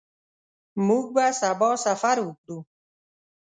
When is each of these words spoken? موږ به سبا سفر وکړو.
موږ 0.87 1.05
به 1.15 1.25
سبا 1.41 1.69
سفر 1.85 2.17
وکړو. 2.23 2.57